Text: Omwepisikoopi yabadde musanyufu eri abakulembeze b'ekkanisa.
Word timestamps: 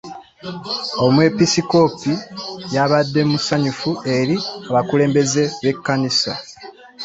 Omwepisikoopi 1.05 2.13
yabadde 2.75 3.21
musanyufu 3.31 3.89
eri 4.17 4.37
abakulembeze 4.69 5.43
b'ekkanisa. 5.61 6.31